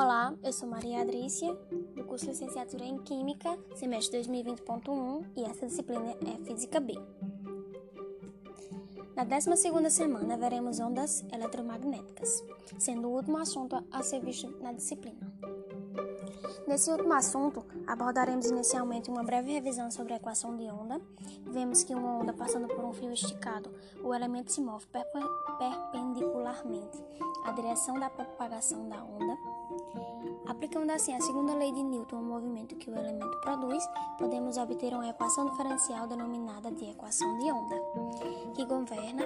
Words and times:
Olá, 0.00 0.32
eu 0.44 0.52
sou 0.52 0.68
Maria 0.68 1.00
Adrícia, 1.00 1.52
do 1.96 2.04
curso 2.04 2.26
Licenciatura 2.26 2.84
em 2.84 2.98
Química, 2.98 3.58
semestre 3.74 4.20
2020.1, 4.20 5.26
e 5.34 5.42
essa 5.42 5.66
disciplina 5.66 6.14
é 6.24 6.44
Física 6.44 6.78
B. 6.78 6.94
Na 9.16 9.24
12 9.24 9.90
semana, 9.90 10.36
veremos 10.36 10.78
ondas 10.78 11.24
eletromagnéticas, 11.32 12.44
sendo 12.78 13.08
o 13.08 13.16
último 13.16 13.38
assunto 13.38 13.84
a 13.90 14.00
ser 14.04 14.20
visto 14.20 14.48
na 14.62 14.72
disciplina. 14.72 15.36
Nesse 16.66 16.90
último 16.90 17.12
assunto, 17.12 17.64
abordaremos 17.86 18.46
inicialmente 18.46 19.10
uma 19.10 19.22
breve 19.22 19.52
revisão 19.52 19.90
sobre 19.90 20.12
a 20.12 20.16
equação 20.16 20.56
de 20.56 20.64
onda. 20.64 21.00
Vemos 21.46 21.82
que 21.82 21.94
uma 21.94 22.18
onda 22.18 22.32
passando 22.32 22.68
por 22.68 22.84
um 22.84 22.92
fio 22.92 23.12
esticado, 23.12 23.70
o 24.02 24.14
elemento 24.14 24.52
se 24.52 24.60
move 24.60 24.86
perpendicularmente 25.58 27.02
à 27.44 27.52
direção 27.52 27.98
da 27.98 28.10
propagação 28.10 28.88
da 28.88 29.02
onda. 29.02 29.36
Aplicando 30.46 30.90
assim 30.90 31.14
a 31.14 31.20
segunda 31.20 31.54
lei 31.54 31.72
de 31.72 31.82
Newton 31.82 32.16
ao 32.16 32.22
movimento 32.22 32.76
que 32.76 32.90
o 32.90 32.96
elemento 32.96 33.40
produz, 33.40 33.86
podemos 34.18 34.56
obter 34.56 34.92
uma 34.92 35.08
equação 35.08 35.50
diferencial 35.50 36.06
denominada 36.06 36.70
de 36.70 36.90
equação 36.90 37.38
de 37.38 37.52
onda, 37.52 37.76
que 38.54 38.64
governa 38.64 39.24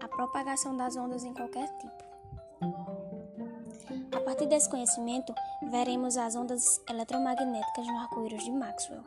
a 0.00 0.08
propagação 0.08 0.76
das 0.76 0.96
ondas 0.96 1.24
em 1.24 1.32
qualquer 1.32 1.68
tipo. 1.78 2.13
Partir 4.34 4.48
desse 4.48 4.68
conhecimento, 4.68 5.32
veremos 5.62 6.16
as 6.16 6.34
ondas 6.34 6.80
eletromagnéticas 6.90 7.86
no 7.86 7.98
arco-íris 7.98 8.42
de 8.42 8.50
Maxwell. 8.50 9.04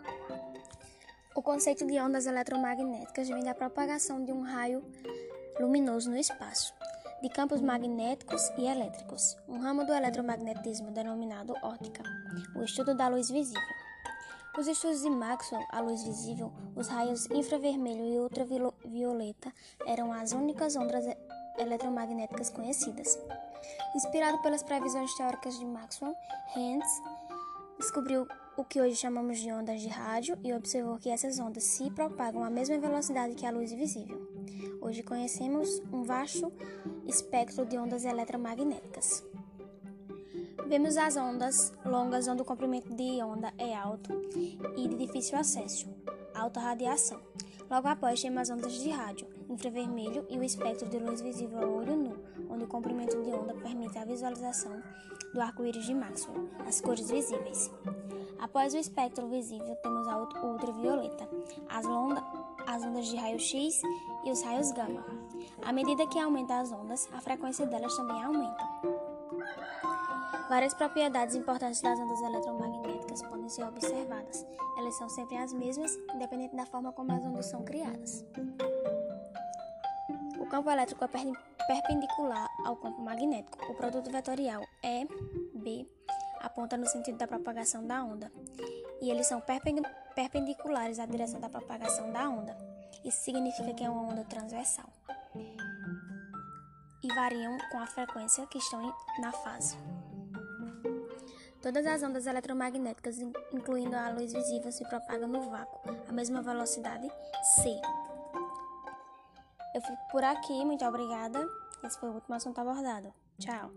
O 1.36 1.42
conceito 1.42 1.86
de 1.86 2.00
ondas 2.00 2.26
eletromagnéticas 2.26 3.28
vem 3.28 3.44
da 3.44 3.54
propagação 3.54 4.24
de 4.24 4.32
um 4.32 4.42
raio 4.42 4.82
luminoso 5.60 6.10
no 6.10 6.16
espaço, 6.16 6.74
de 7.22 7.28
campos 7.28 7.60
magnéticos 7.60 8.42
e 8.58 8.68
elétricos, 8.68 9.36
um 9.50 9.60
ramo 9.60 9.86
do 9.86 9.92
eletromagnetismo 9.92 10.92
denominado 10.92 11.54
óptica, 11.62 12.04
o 12.56 12.64
estudo 12.64 12.96
da 12.96 13.10
luz 13.10 13.30
visível. 13.30 13.62
Os 14.58 14.66
estudos 14.66 15.02
de 15.02 15.10
Maxwell, 15.10 15.68
a 15.72 15.82
luz 15.82 16.04
visível, 16.04 16.54
os 16.74 16.88
raios 16.88 17.30
infravermelho 17.32 18.06
e 18.06 18.18
ultravioleta 18.18 19.54
eram 19.86 20.14
as 20.14 20.32
únicas 20.32 20.78
ondas 20.78 21.06
eletromagnéticas 21.58 22.50
conhecidas. 22.50 23.20
Inspirado 23.96 24.42
pelas 24.42 24.64
previsões 24.64 25.14
teóricas 25.16 25.58
de 25.58 25.66
Maxwell, 25.66 26.16
Hentz 26.56 27.02
descobriu 27.78 28.28
o 28.58 28.64
que 28.64 28.82
hoje 28.82 28.96
chamamos 28.96 29.40
de 29.40 29.52
ondas 29.52 29.82
de 29.82 29.88
rádio 29.88 30.38
e 30.44 30.54
observou 30.54 30.98
que 30.98 31.10
essas 31.10 31.40
ondas 31.40 31.64
se 31.64 31.92
propagam 31.92 32.44
à 32.44 32.50
mesma 32.50 32.78
velocidade 32.78 33.36
que 33.36 33.46
a 33.46 33.52
luz 33.52 33.72
visível. 33.72 34.20
Hoje 34.82 35.04
conhecemos 35.04 35.82
um 35.92 36.04
vasto 36.04 36.52
espectro 37.06 37.66
de 37.66 37.78
ondas 37.78 38.04
eletromagnéticas. 38.04 39.24
Vemos 40.68 40.98
as 40.98 41.16
ondas 41.16 41.72
longas 41.86 42.28
onde 42.28 42.42
o 42.42 42.46
comprimento 42.46 42.94
de 42.94 43.22
onda 43.24 43.54
é 43.58 43.76
alto 43.76 44.12
e 44.76 44.88
de 44.88 44.96
difícil 44.96 45.38
acesso, 45.38 45.88
alta 46.34 46.60
radiação. 46.60 47.22
Logo 47.70 47.88
após 47.88 48.22
temos 48.22 48.42
as 48.42 48.50
ondas 48.50 48.74
de 48.74 48.90
rádio, 48.90 49.28
infravermelho 49.50 50.26
e 50.30 50.38
o 50.38 50.44
espectro 50.44 50.88
de 50.88 50.98
luz 51.00 51.22
visível 51.22 51.60
a 51.60 51.68
olho 51.68 51.98
nu, 51.98 52.16
onde 52.50 52.64
o 52.64 52.68
comprimento 52.68 53.22
de 53.22 53.30
onda 53.30 53.54
permite 53.56 53.98
a 53.98 54.06
visualização 54.06 54.82
do 55.34 55.42
arco-íris 55.42 55.86
de 55.86 55.94
Maxwell, 55.94 56.48
as 56.66 56.80
cores 56.80 57.10
visíveis. 57.10 57.70
Após 58.40 58.74
o 58.74 58.78
espectro 58.78 59.28
visível, 59.28 59.76
temos 59.84 60.08
a 60.08 60.18
ultravioleta, 60.44 61.28
as, 61.68 61.86
as 62.66 62.84
ondas 62.84 63.08
de 63.08 63.18
raio-x 63.18 63.82
e 64.24 64.32
os 64.32 64.42
raios 64.44 64.72
gama. 64.72 65.06
À 65.62 65.74
medida 65.74 66.08
que 66.08 66.20
aumenta 66.20 66.60
as 66.60 66.72
ondas, 66.72 67.10
a 67.12 67.20
frequência 67.20 67.66
delas 67.66 67.96
também 67.98 68.24
aumenta. 68.24 68.66
Várias 70.48 70.74
propriedades 70.74 71.36
importantes 71.36 71.82
das 71.82 72.00
ondas 72.00 72.22
eletromagnéticas 72.22 73.07
podem 73.24 73.50
ser 73.50 73.64
observadas. 73.64 74.46
Elas 74.78 74.96
são 74.96 75.10
sempre 75.10 75.38
as 75.38 75.54
mesmas, 75.54 75.96
independente 76.14 76.56
da 76.56 76.66
forma 76.66 76.92
como 76.92 77.12
as 77.12 77.24
ondas 77.24 77.46
são 77.48 77.64
criadas. 77.64 78.26
O 80.40 80.46
campo 80.46 80.70
elétrico 80.70 81.04
é 81.04 81.08
perpendicular 81.68 82.48
ao 82.66 82.76
campo 82.78 83.02
magnético. 83.02 83.72
O 83.72 83.76
produto 83.76 84.10
vetorial 84.10 84.62
E, 84.84 85.08
B, 85.56 85.86
aponta 86.40 86.78
no 86.78 86.86
sentido 86.86 87.18
da 87.18 87.28
propagação 87.28 87.86
da 87.86 88.04
onda, 88.04 88.32
e 89.02 89.10
eles 89.10 89.28
são 89.28 89.42
perpendiculares 90.16 91.00
à 91.00 91.06
direção 91.06 91.40
da 91.40 91.50
propagação 91.50 92.12
da 92.12 92.30
onda. 92.30 92.56
Isso 93.04 93.22
significa 93.24 93.74
que 93.74 93.84
é 93.84 93.90
uma 93.90 94.02
onda 94.04 94.24
transversal. 94.24 94.90
E 97.04 97.08
variam 97.14 97.58
com 97.72 97.80
a 97.80 97.88
frequência 97.88 98.46
que 98.48 98.58
estão 98.58 98.94
na 99.20 99.32
fase. 99.32 99.78
Todas 101.68 101.86
as 101.86 102.02
ondas 102.02 102.26
eletromagnéticas, 102.26 103.18
incluindo 103.52 103.94
a 103.94 104.10
luz 104.10 104.32
visível, 104.32 104.72
se 104.72 104.88
propagam 104.88 105.28
no 105.28 105.50
vácuo, 105.50 105.82
à 106.08 106.14
mesma 106.14 106.42
velocidade 106.42 107.12
c. 107.44 107.82
Eu 109.76 109.82
fico 109.82 110.08
por 110.10 110.24
aqui, 110.24 110.64
muito 110.64 110.86
obrigada. 110.86 111.46
Esse 111.84 112.00
foi 112.00 112.08
o 112.08 112.14
último 112.14 112.36
assunto 112.36 112.58
abordado. 112.58 113.14
Tchau. 113.38 113.70